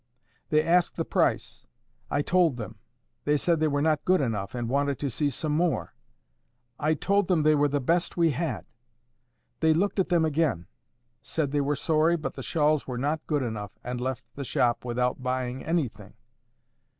They 0.49 0.63
asked 0.63 0.95
the 0.95 1.05
price. 1.05 1.67
I 2.09 2.23
told 2.23 2.57
them. 2.57 2.79
They 3.25 3.37
said 3.37 3.59
they 3.59 3.67
were 3.67 3.83
not 3.83 4.03
good 4.03 4.19
enough, 4.19 4.55
and 4.55 4.67
wanted 4.67 4.97
to 4.97 5.11
see 5.11 5.29
some 5.29 5.51
more. 5.51 5.93
I 6.79 6.95
told 6.95 7.27
them 7.27 7.43
they 7.43 7.53
were 7.53 7.67
the 7.67 7.79
best 7.79 8.17
we 8.17 8.31
had. 8.31 8.65
They 9.59 9.75
looked 9.75 9.99
at 9.99 10.09
them 10.09 10.25
again; 10.25 10.65
said 11.21 11.51
they 11.51 11.61
were 11.61 11.75
sorry, 11.75 12.17
but 12.17 12.33
the 12.33 12.41
shawls 12.41 12.87
were 12.87 12.97
not 12.97 13.27
good 13.27 13.43
enough, 13.43 13.77
and 13.83 14.01
left 14.01 14.25
the 14.33 14.43
shop 14.43 14.83
without 14.83 15.21
buying 15.21 15.63
anything. 15.63 16.15